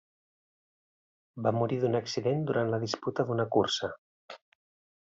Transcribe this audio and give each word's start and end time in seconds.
Va 1.47 1.53
morir 1.57 1.79
d'un 1.83 1.99
accident 2.01 2.43
durant 2.49 2.73
la 2.73 2.81
disputa 2.87 3.29
d'una 3.31 3.49
cursa. 3.59 3.93